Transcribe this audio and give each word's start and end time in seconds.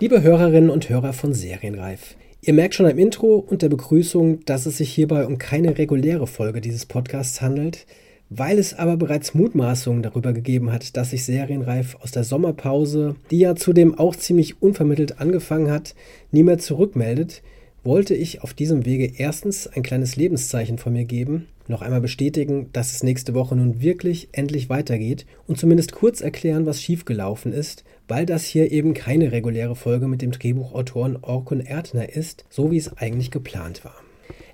Liebe 0.00 0.22
Hörerinnen 0.22 0.70
und 0.70 0.88
Hörer 0.88 1.12
von 1.12 1.34
Serienreif. 1.34 2.14
Ihr 2.40 2.54
merkt 2.54 2.76
schon 2.76 2.86
am 2.86 2.98
Intro 2.98 3.34
und 3.34 3.62
der 3.62 3.68
Begrüßung, 3.68 4.44
dass 4.44 4.64
es 4.64 4.76
sich 4.76 4.94
hierbei 4.94 5.26
um 5.26 5.38
keine 5.38 5.76
reguläre 5.76 6.28
Folge 6.28 6.60
dieses 6.60 6.86
Podcasts 6.86 7.40
handelt. 7.40 7.84
Weil 8.30 8.60
es 8.60 8.74
aber 8.74 8.96
bereits 8.96 9.34
Mutmaßungen 9.34 10.04
darüber 10.04 10.32
gegeben 10.32 10.70
hat, 10.70 10.96
dass 10.96 11.10
sich 11.10 11.24
Serienreif 11.24 11.96
aus 12.00 12.12
der 12.12 12.22
Sommerpause, 12.22 13.16
die 13.32 13.40
ja 13.40 13.56
zudem 13.56 13.98
auch 13.98 14.14
ziemlich 14.14 14.62
unvermittelt 14.62 15.18
angefangen 15.18 15.68
hat, 15.68 15.96
nie 16.30 16.44
mehr 16.44 16.58
zurückmeldet, 16.58 17.42
wollte 17.82 18.14
ich 18.14 18.40
auf 18.44 18.54
diesem 18.54 18.84
Wege 18.84 19.10
erstens 19.16 19.66
ein 19.66 19.82
kleines 19.82 20.14
Lebenszeichen 20.14 20.78
von 20.78 20.92
mir 20.92 21.06
geben, 21.06 21.48
noch 21.66 21.82
einmal 21.82 22.00
bestätigen, 22.00 22.68
dass 22.72 22.92
es 22.92 23.02
nächste 23.02 23.34
Woche 23.34 23.56
nun 23.56 23.80
wirklich 23.82 24.28
endlich 24.30 24.68
weitergeht 24.68 25.26
und 25.48 25.58
zumindest 25.58 25.90
kurz 25.90 26.20
erklären, 26.20 26.66
was 26.66 26.80
schiefgelaufen 26.80 27.52
ist, 27.52 27.82
weil 28.08 28.26
das 28.26 28.44
hier 28.44 28.72
eben 28.72 28.94
keine 28.94 29.30
reguläre 29.30 29.76
Folge 29.76 30.08
mit 30.08 30.22
dem 30.22 30.32
Drehbuchautoren 30.32 31.18
Orkun 31.22 31.60
Erdner 31.60 32.08
ist, 32.08 32.44
so 32.50 32.70
wie 32.70 32.78
es 32.78 32.96
eigentlich 32.96 33.30
geplant 33.30 33.84
war. 33.84 33.94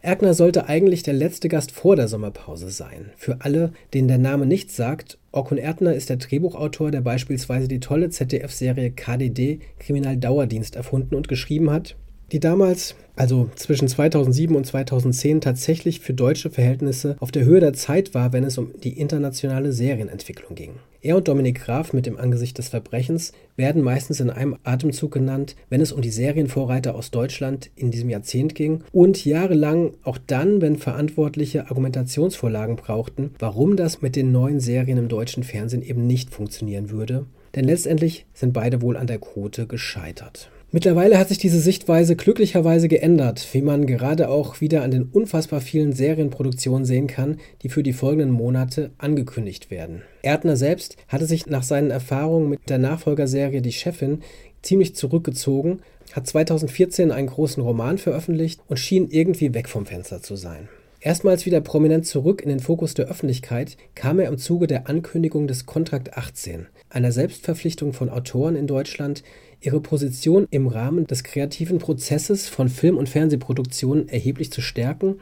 Erkner 0.02 0.34
sollte 0.34 0.68
eigentlich 0.68 1.02
der 1.02 1.14
letzte 1.14 1.48
Gast 1.48 1.72
vor 1.72 1.96
der 1.96 2.08
Sommerpause 2.08 2.68
sein. 2.68 3.10
Für 3.16 3.40
alle, 3.40 3.72
denen 3.94 4.08
der 4.08 4.18
Name 4.18 4.44
nichts 4.44 4.76
sagt, 4.76 5.16
Orkun 5.32 5.56
Erdner 5.56 5.94
ist 5.94 6.10
der 6.10 6.18
Drehbuchautor, 6.18 6.90
der 6.90 7.00
beispielsweise 7.00 7.68
die 7.68 7.80
tolle 7.80 8.10
ZDF-Serie 8.10 8.90
KDD 8.90 9.60
Kriminaldauerdienst 9.78 10.76
erfunden 10.76 11.14
und 11.14 11.28
geschrieben 11.28 11.70
hat 11.70 11.96
die 12.32 12.40
damals, 12.40 12.96
also 13.16 13.50
zwischen 13.54 13.86
2007 13.86 14.56
und 14.56 14.66
2010, 14.66 15.40
tatsächlich 15.40 16.00
für 16.00 16.14
deutsche 16.14 16.50
Verhältnisse 16.50 17.16
auf 17.20 17.30
der 17.30 17.44
Höhe 17.44 17.60
der 17.60 17.72
Zeit 17.72 18.14
war, 18.14 18.32
wenn 18.32 18.44
es 18.44 18.58
um 18.58 18.72
die 18.82 18.98
internationale 18.98 19.72
Serienentwicklung 19.72 20.54
ging. 20.54 20.72
Er 21.00 21.16
und 21.16 21.28
Dominik 21.28 21.60
Graf 21.60 21.92
mit 21.92 22.06
dem 22.06 22.18
Angesicht 22.18 22.56
des 22.56 22.70
Verbrechens 22.70 23.32
werden 23.56 23.82
meistens 23.82 24.20
in 24.20 24.30
einem 24.30 24.56
Atemzug 24.64 25.12
genannt, 25.12 25.54
wenn 25.68 25.82
es 25.82 25.92
um 25.92 26.00
die 26.00 26.10
Serienvorreiter 26.10 26.94
aus 26.94 27.10
Deutschland 27.10 27.70
in 27.76 27.90
diesem 27.90 28.08
Jahrzehnt 28.08 28.54
ging 28.54 28.82
und 28.90 29.22
jahrelang 29.24 29.92
auch 30.02 30.16
dann, 30.16 30.62
wenn 30.62 30.78
Verantwortliche 30.78 31.68
Argumentationsvorlagen 31.68 32.76
brauchten, 32.76 33.34
warum 33.38 33.76
das 33.76 34.00
mit 34.00 34.16
den 34.16 34.32
neuen 34.32 34.60
Serien 34.60 34.96
im 34.96 35.08
deutschen 35.08 35.42
Fernsehen 35.42 35.82
eben 35.82 36.06
nicht 36.06 36.30
funktionieren 36.30 36.88
würde. 36.88 37.26
Denn 37.54 37.66
letztendlich 37.66 38.26
sind 38.32 38.54
beide 38.54 38.80
wohl 38.80 38.96
an 38.96 39.06
der 39.06 39.18
Quote 39.18 39.66
gescheitert. 39.66 40.50
Mittlerweile 40.74 41.20
hat 41.20 41.28
sich 41.28 41.38
diese 41.38 41.60
Sichtweise 41.60 42.16
glücklicherweise 42.16 42.88
geändert, 42.88 43.46
wie 43.52 43.62
man 43.62 43.86
gerade 43.86 44.28
auch 44.28 44.60
wieder 44.60 44.82
an 44.82 44.90
den 44.90 45.04
unfassbar 45.04 45.60
vielen 45.60 45.92
Serienproduktionen 45.92 46.84
sehen 46.84 47.06
kann, 47.06 47.36
die 47.62 47.68
für 47.68 47.84
die 47.84 47.92
folgenden 47.92 48.32
Monate 48.32 48.90
angekündigt 48.98 49.70
werden. 49.70 50.02
Erdner 50.22 50.56
selbst 50.56 50.96
hatte 51.06 51.26
sich 51.26 51.46
nach 51.46 51.62
seinen 51.62 51.92
Erfahrungen 51.92 52.50
mit 52.50 52.68
der 52.68 52.78
Nachfolgerserie 52.78 53.62
Die 53.62 53.70
Chefin 53.70 54.22
ziemlich 54.62 54.96
zurückgezogen, 54.96 55.78
hat 56.12 56.26
2014 56.26 57.12
einen 57.12 57.28
großen 57.28 57.62
Roman 57.62 57.98
veröffentlicht 57.98 58.60
und 58.66 58.80
schien 58.80 59.10
irgendwie 59.10 59.54
weg 59.54 59.68
vom 59.68 59.86
Fenster 59.86 60.22
zu 60.22 60.34
sein. 60.34 60.68
Erstmals 61.04 61.44
wieder 61.44 61.60
prominent 61.60 62.06
zurück 62.06 62.40
in 62.40 62.48
den 62.48 62.60
Fokus 62.60 62.94
der 62.94 63.08
Öffentlichkeit 63.08 63.76
kam 63.94 64.18
er 64.18 64.28
im 64.28 64.38
Zuge 64.38 64.66
der 64.66 64.88
Ankündigung 64.88 65.46
des 65.46 65.66
Kontrakt 65.66 66.16
18, 66.16 66.66
einer 66.88 67.12
Selbstverpflichtung 67.12 67.92
von 67.92 68.08
Autoren 68.08 68.56
in 68.56 68.66
Deutschland, 68.66 69.22
ihre 69.60 69.82
Position 69.82 70.48
im 70.50 70.66
Rahmen 70.66 71.06
des 71.06 71.22
kreativen 71.22 71.76
Prozesses 71.76 72.48
von 72.48 72.70
Film- 72.70 72.96
und 72.96 73.10
Fernsehproduktionen 73.10 74.08
erheblich 74.08 74.50
zu 74.50 74.62
stärken 74.62 75.20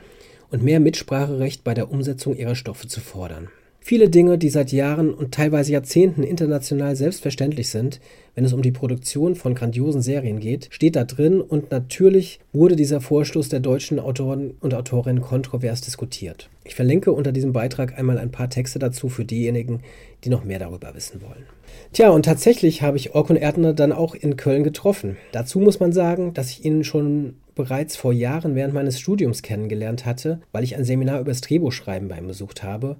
und 0.52 0.62
mehr 0.62 0.78
Mitspracherecht 0.78 1.64
bei 1.64 1.74
der 1.74 1.90
Umsetzung 1.90 2.36
ihrer 2.36 2.54
Stoffe 2.54 2.86
zu 2.86 3.00
fordern. 3.00 3.48
Viele 3.84 4.08
Dinge, 4.08 4.38
die 4.38 4.48
seit 4.48 4.70
Jahren 4.70 5.12
und 5.12 5.34
teilweise 5.34 5.72
Jahrzehnten 5.72 6.22
international 6.22 6.94
selbstverständlich 6.94 7.68
sind, 7.68 8.00
wenn 8.36 8.44
es 8.44 8.52
um 8.52 8.62
die 8.62 8.70
Produktion 8.70 9.34
von 9.34 9.56
grandiosen 9.56 10.02
Serien 10.02 10.38
geht, 10.38 10.68
steht 10.70 10.94
da 10.94 11.02
drin 11.02 11.40
und 11.40 11.72
natürlich 11.72 12.38
wurde 12.52 12.76
dieser 12.76 13.00
Vorstoß 13.00 13.48
der 13.48 13.58
deutschen 13.58 13.98
Autoren 13.98 14.54
und 14.60 14.72
Autorinnen 14.72 15.20
kontrovers 15.20 15.80
diskutiert. 15.80 16.48
Ich 16.62 16.76
verlinke 16.76 17.10
unter 17.10 17.32
diesem 17.32 17.52
Beitrag 17.52 17.98
einmal 17.98 18.18
ein 18.18 18.30
paar 18.30 18.48
Texte 18.48 18.78
dazu 18.78 19.08
für 19.08 19.24
diejenigen, 19.24 19.80
die 20.22 20.28
noch 20.28 20.44
mehr 20.44 20.60
darüber 20.60 20.94
wissen 20.94 21.20
wollen. 21.20 21.44
Tja, 21.92 22.10
und 22.10 22.24
tatsächlich 22.24 22.82
habe 22.82 22.96
ich 22.96 23.16
Orkun 23.16 23.36
Erdner 23.36 23.74
dann 23.74 23.90
auch 23.90 24.14
in 24.14 24.36
Köln 24.36 24.62
getroffen. 24.62 25.16
Dazu 25.32 25.58
muss 25.58 25.80
man 25.80 25.92
sagen, 25.92 26.34
dass 26.34 26.50
ich 26.50 26.64
ihn 26.64 26.84
schon 26.84 27.34
bereits 27.56 27.96
vor 27.96 28.12
Jahren 28.12 28.54
während 28.54 28.74
meines 28.74 29.00
Studiums 29.00 29.42
kennengelernt 29.42 30.06
hatte, 30.06 30.40
weil 30.52 30.62
ich 30.62 30.76
ein 30.76 30.84
Seminar 30.84 31.20
über 31.20 31.32
das 31.32 31.40
Drehbuchschreiben 31.40 32.08
bei 32.08 32.18
ihm 32.18 32.28
besucht 32.28 32.62
habe. 32.62 32.96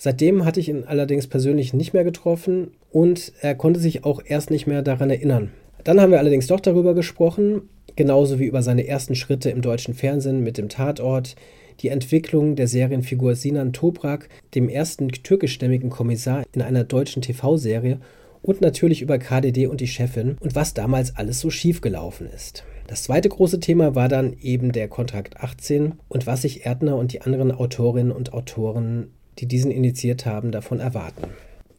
Seitdem 0.00 0.44
hatte 0.44 0.60
ich 0.60 0.68
ihn 0.68 0.84
allerdings 0.84 1.26
persönlich 1.26 1.74
nicht 1.74 1.92
mehr 1.92 2.04
getroffen 2.04 2.70
und 2.92 3.32
er 3.40 3.56
konnte 3.56 3.80
sich 3.80 4.04
auch 4.04 4.22
erst 4.24 4.50
nicht 4.50 4.68
mehr 4.68 4.82
daran 4.82 5.10
erinnern. 5.10 5.50
Dann 5.82 6.00
haben 6.00 6.12
wir 6.12 6.20
allerdings 6.20 6.46
doch 6.46 6.60
darüber 6.60 6.94
gesprochen, 6.94 7.62
genauso 7.96 8.38
wie 8.38 8.46
über 8.46 8.62
seine 8.62 8.86
ersten 8.86 9.16
Schritte 9.16 9.50
im 9.50 9.60
deutschen 9.60 9.94
Fernsehen 9.94 10.44
mit 10.44 10.56
dem 10.56 10.68
Tatort, 10.68 11.34
die 11.80 11.88
Entwicklung 11.88 12.54
der 12.54 12.68
Serienfigur 12.68 13.34
Sinan 13.34 13.72
Toprak, 13.72 14.28
dem 14.54 14.68
ersten 14.68 15.08
türkischstämmigen 15.08 15.90
Kommissar 15.90 16.44
in 16.52 16.62
einer 16.62 16.84
deutschen 16.84 17.22
TV-Serie 17.22 17.98
und 18.40 18.60
natürlich 18.60 19.02
über 19.02 19.18
KDD 19.18 19.66
und 19.66 19.80
die 19.80 19.88
Chefin 19.88 20.36
und 20.40 20.54
was 20.54 20.74
damals 20.74 21.16
alles 21.16 21.40
so 21.40 21.50
schief 21.50 21.80
gelaufen 21.80 22.28
ist. 22.32 22.64
Das 22.86 23.02
zweite 23.02 23.28
große 23.28 23.60
Thema 23.60 23.94
war 23.94 24.08
dann 24.08 24.34
eben 24.40 24.72
der 24.72 24.88
Kontrakt 24.88 25.38
18 25.38 25.94
und 26.08 26.26
was 26.26 26.42
sich 26.42 26.64
Erdner 26.64 26.96
und 26.96 27.12
die 27.12 27.20
anderen 27.20 27.52
Autorinnen 27.52 28.12
und 28.12 28.32
Autoren, 28.32 29.08
die 29.38 29.46
diesen 29.46 29.70
initiiert 29.70 30.26
haben, 30.26 30.52
davon 30.52 30.80
erwarten. 30.80 31.28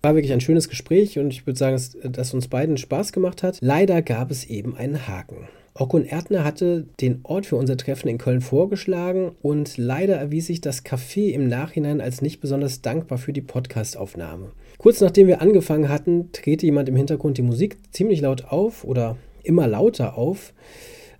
War 0.02 0.16
wirklich 0.16 0.34
ein 0.34 0.42
schönes 0.42 0.70
Gespräch 0.70 1.20
und 1.20 1.32
ich 1.32 1.46
würde 1.46 1.60
sagen, 1.60 1.76
dass, 1.76 1.98
dass 2.02 2.34
uns 2.34 2.48
beiden 2.48 2.78
Spaß 2.78 3.12
gemacht 3.12 3.44
hat. 3.44 3.58
Leider 3.62 4.02
gab 4.02 4.32
es 4.32 4.46
eben 4.46 4.76
einen 4.78 5.08
Haken. 5.08 5.48
Okun 5.74 6.06
Erdner 6.06 6.44
hatte 6.44 6.86
den 7.00 7.20
Ort 7.24 7.46
für 7.46 7.56
unser 7.56 7.78
Treffen 7.78 8.10
in 8.10 8.18
Köln 8.18 8.42
vorgeschlagen 8.42 9.32
und 9.42 9.78
leider 9.78 10.16
erwies 10.16 10.48
sich 10.48 10.62
das 10.62 10.84
Café 10.84 11.32
im 11.32 11.48
Nachhinein 11.48 12.02
als 12.02 12.22
nicht 12.22 12.42
besonders 12.42 12.82
dankbar 12.82 13.18
für 13.18 13.34
die 13.34 13.42
Podcastaufnahme. 13.42 14.52
Kurz 14.78 15.00
nachdem 15.00 15.28
wir 15.28 15.42
angefangen 15.42 15.90
hatten, 15.90 16.32
drehte 16.32 16.66
jemand 16.66 16.90
im 16.90 16.96
Hintergrund 16.96 17.38
die 17.38 17.44
Musik 17.44 17.78
ziemlich 17.92 18.22
laut 18.22 18.46
auf 18.46 18.84
oder 18.84 19.18
immer 19.44 19.68
lauter 19.68 20.18
auf. 20.18 20.54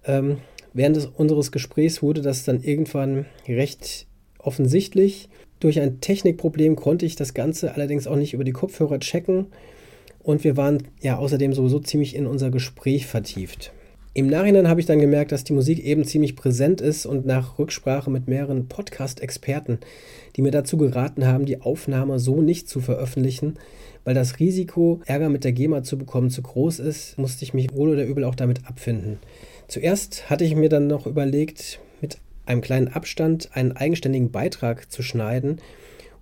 Ähm, 0.06 0.38
während 0.74 0.96
des, 0.96 1.06
unseres 1.06 1.52
Gesprächs 1.52 2.02
wurde 2.02 2.22
das 2.22 2.44
dann 2.44 2.62
irgendwann 2.62 3.26
recht 3.48 4.08
offensichtlich. 4.40 5.30
Durch 5.60 5.80
ein 5.80 6.00
Technikproblem 6.00 6.76
konnte 6.76 7.06
ich 7.06 7.16
das 7.16 7.34
Ganze 7.34 7.74
allerdings 7.74 8.08
auch 8.08 8.16
nicht 8.16 8.34
über 8.34 8.44
die 8.44 8.54
Kopfhörer 8.54 9.00
checken 9.00 9.48
und 10.24 10.44
wir 10.44 10.58
waren 10.58 10.84
ja 11.02 11.18
außerdem 11.18 11.54
sowieso 11.54 11.80
ziemlich 11.80 12.16
in 12.16 12.28
unser 12.28 12.50
Gespräch 12.50 13.08
vertieft. 13.08 13.74
Im 14.14 14.28
Nachhinein 14.28 14.68
habe 14.68 14.80
ich 14.80 14.86
dann 14.86 15.00
gemerkt, 15.00 15.32
dass 15.32 15.44
die 15.44 15.54
Musik 15.54 15.80
eben 15.84 16.04
ziemlich 16.04 16.36
präsent 16.36 16.82
ist 16.82 17.06
und 17.06 17.26
nach 17.26 17.60
Rücksprache 17.60 18.10
mit 18.10 18.28
mehreren 18.28 18.68
Podcast-Experten, 18.68 19.80
die 20.36 20.42
mir 20.42 20.52
dazu 20.52 20.78
geraten 20.78 21.28
haben, 21.28 21.46
die 21.46 21.62
Aufnahme 21.62 22.20
so 22.20 22.42
nicht 22.42 22.68
zu 22.68 22.82
veröffentlichen, 22.82 23.56
weil 24.06 24.16
das 24.16 24.40
Risiko, 24.40 25.00
Ärger 25.06 25.30
mit 25.30 25.44
der 25.44 25.52
GEMA 25.52 25.84
zu 25.84 25.98
bekommen, 25.98 26.32
zu 26.32 26.42
groß 26.42 26.80
ist, 26.80 27.18
musste 27.18 27.44
ich 27.44 27.54
mich 27.54 27.74
wohl 27.74 27.90
oder 27.90 28.04
übel 28.04 28.24
auch 28.24 28.36
damit 28.36 28.66
abfinden. 28.66 29.20
Zuerst 29.68 30.30
hatte 30.30 30.44
ich 30.44 30.56
mir 30.56 30.70
dann 30.70 30.88
noch 30.88 31.06
überlegt, 31.06 31.80
einem 32.50 32.62
kleinen 32.62 32.90
Abstand 32.90 33.50
einen 33.54 33.72
eigenständigen 33.72 34.32
Beitrag 34.32 34.92
zu 34.92 35.04
schneiden 35.04 35.62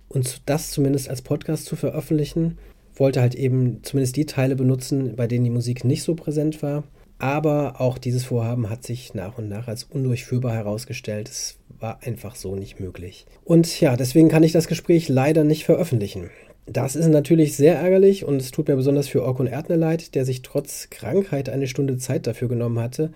und 0.08 0.42
das 0.46 0.70
zumindest 0.70 1.08
als 1.08 1.22
Podcast 1.22 1.64
zu 1.64 1.76
veröffentlichen. 1.76 2.58
Wollte 2.94 3.20
halt 3.20 3.34
eben 3.34 3.82
zumindest 3.82 4.16
die 4.16 4.26
Teile 4.26 4.56
benutzen, 4.56 5.16
bei 5.16 5.26
denen 5.26 5.44
die 5.44 5.50
Musik 5.50 5.84
nicht 5.84 6.02
so 6.02 6.14
präsent 6.14 6.62
war. 6.62 6.84
Aber 7.18 7.80
auch 7.80 7.98
dieses 7.98 8.24
Vorhaben 8.24 8.70
hat 8.70 8.84
sich 8.84 9.14
nach 9.14 9.38
und 9.38 9.48
nach 9.48 9.66
als 9.66 9.84
undurchführbar 9.84 10.52
herausgestellt. 10.52 11.28
Es 11.28 11.58
war 11.80 12.00
einfach 12.02 12.36
so 12.36 12.54
nicht 12.54 12.80
möglich. 12.80 13.26
Und 13.44 13.80
ja, 13.80 13.96
deswegen 13.96 14.28
kann 14.28 14.42
ich 14.42 14.52
das 14.52 14.68
Gespräch 14.68 15.08
leider 15.08 15.44
nicht 15.44 15.64
veröffentlichen. 15.64 16.30
Das 16.66 16.96
ist 16.96 17.08
natürlich 17.08 17.56
sehr 17.56 17.76
ärgerlich 17.76 18.24
und 18.24 18.36
es 18.36 18.50
tut 18.50 18.68
mir 18.68 18.76
besonders 18.76 19.08
für 19.08 19.22
Orkun 19.22 19.46
Erdner 19.46 19.76
leid, 19.76 20.14
der 20.14 20.24
sich 20.24 20.42
trotz 20.42 20.90
Krankheit 20.90 21.48
eine 21.48 21.66
Stunde 21.66 21.96
Zeit 21.96 22.26
dafür 22.26 22.48
genommen 22.48 22.78
hatte, 22.78 23.12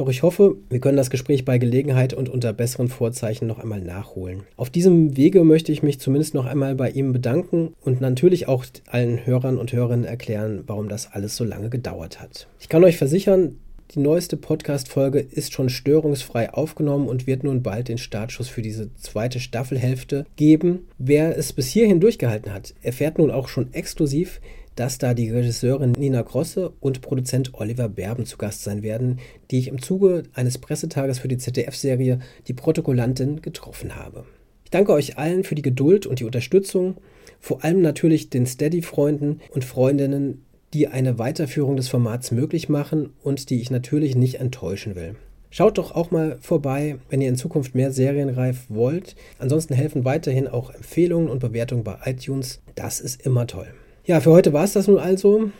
doch 0.00 0.08
ich 0.08 0.22
hoffe, 0.22 0.56
wir 0.70 0.80
können 0.80 0.96
das 0.96 1.10
Gespräch 1.10 1.44
bei 1.44 1.58
Gelegenheit 1.58 2.14
und 2.14 2.28
unter 2.28 2.52
besseren 2.52 2.88
Vorzeichen 2.88 3.46
noch 3.46 3.58
einmal 3.58 3.80
nachholen. 3.80 4.42
Auf 4.56 4.70
diesem 4.70 5.16
Wege 5.16 5.44
möchte 5.44 5.72
ich 5.72 5.82
mich 5.82 6.00
zumindest 6.00 6.34
noch 6.34 6.46
einmal 6.46 6.74
bei 6.74 6.90
ihm 6.90 7.12
bedanken 7.12 7.74
und 7.82 8.00
natürlich 8.00 8.48
auch 8.48 8.64
allen 8.86 9.26
Hörern 9.26 9.58
und 9.58 9.72
Hörerinnen 9.72 10.04
erklären, 10.04 10.64
warum 10.66 10.88
das 10.88 11.12
alles 11.12 11.36
so 11.36 11.44
lange 11.44 11.70
gedauert 11.70 12.20
hat. 12.20 12.46
Ich 12.60 12.68
kann 12.68 12.84
euch 12.84 12.96
versichern, 12.96 13.56
die 13.94 14.00
neueste 14.00 14.36
Podcast-Folge 14.36 15.18
ist 15.18 15.54
schon 15.54 15.70
störungsfrei 15.70 16.52
aufgenommen 16.52 17.08
und 17.08 17.26
wird 17.26 17.42
nun 17.42 17.62
bald 17.62 17.88
den 17.88 17.96
Startschuss 17.96 18.46
für 18.46 18.60
diese 18.60 18.94
zweite 18.96 19.40
Staffelhälfte 19.40 20.26
geben. 20.36 20.80
Wer 20.98 21.38
es 21.38 21.54
bis 21.54 21.68
hierhin 21.68 21.98
durchgehalten 21.98 22.52
hat, 22.52 22.74
erfährt 22.82 23.16
nun 23.16 23.30
auch 23.30 23.48
schon 23.48 23.72
exklusiv, 23.72 24.42
dass 24.78 24.98
da 24.98 25.12
die 25.12 25.30
Regisseurin 25.30 25.92
Nina 25.92 26.22
Grosse 26.22 26.70
und 26.78 27.00
Produzent 27.00 27.54
Oliver 27.54 27.88
Berben 27.88 28.26
zu 28.26 28.38
Gast 28.38 28.62
sein 28.62 28.84
werden, 28.84 29.18
die 29.50 29.58
ich 29.58 29.66
im 29.66 29.82
Zuge 29.82 30.22
eines 30.34 30.58
Pressetages 30.58 31.18
für 31.18 31.26
die 31.26 31.36
ZDF-Serie 31.36 32.20
Die 32.46 32.52
Protokollantin 32.52 33.42
getroffen 33.42 33.96
habe. 33.96 34.24
Ich 34.64 34.70
danke 34.70 34.92
euch 34.92 35.18
allen 35.18 35.42
für 35.42 35.56
die 35.56 35.62
Geduld 35.62 36.06
und 36.06 36.20
die 36.20 36.24
Unterstützung, 36.24 36.96
vor 37.40 37.64
allem 37.64 37.82
natürlich 37.82 38.30
den 38.30 38.46
Steady-Freunden 38.46 39.40
und 39.50 39.64
Freundinnen, 39.64 40.44
die 40.72 40.86
eine 40.86 41.18
Weiterführung 41.18 41.76
des 41.76 41.88
Formats 41.88 42.30
möglich 42.30 42.68
machen 42.68 43.10
und 43.24 43.50
die 43.50 43.60
ich 43.60 43.72
natürlich 43.72 44.14
nicht 44.14 44.36
enttäuschen 44.36 44.94
will. 44.94 45.16
Schaut 45.50 45.78
doch 45.78 45.92
auch 45.92 46.12
mal 46.12 46.38
vorbei, 46.40 46.98
wenn 47.10 47.20
ihr 47.20 47.30
in 47.30 47.36
Zukunft 47.36 47.74
mehr 47.74 47.90
serienreif 47.90 48.66
wollt. 48.68 49.16
Ansonsten 49.40 49.74
helfen 49.74 50.04
weiterhin 50.04 50.46
auch 50.46 50.72
Empfehlungen 50.72 51.30
und 51.30 51.40
Bewertungen 51.40 51.82
bei 51.82 51.96
iTunes. 52.04 52.60
Das 52.76 53.00
ist 53.00 53.26
immer 53.26 53.46
toll. 53.48 53.66
Ja, 54.08 54.22
für 54.22 54.30
heute 54.30 54.54
war 54.54 54.64
es 54.64 54.72
das 54.72 54.86
nun 54.86 54.98
also. 54.98 55.50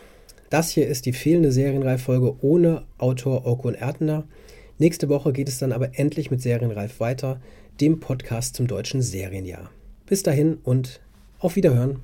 Das 0.49 0.71
hier 0.71 0.89
ist 0.89 1.05
die 1.05 1.13
fehlende 1.13 1.53
Serienreif-Folge 1.53 2.35
ohne 2.41 2.85
Autor 2.97 3.45
Orkun 3.45 3.75
Erdner. 3.75 4.25
Nächste 4.79 5.11
Woche 5.11 5.35
geht 5.35 5.51
es 5.51 5.59
dann 5.59 5.71
aber 5.71 5.99
endlich 5.99 6.31
mit 6.31 6.41
Serienreif 6.41 6.99
weiter, 6.99 7.43
dem 7.79 8.01
Podcast 8.01 8.57
zum 8.57 8.67
deutschen 8.67 9.03
Serienjahr. 9.03 9.71
Bis 10.07 10.23
dahin 10.23 10.57
und 10.65 11.03
auf 11.41 11.57
Wiederhören. 11.57 12.01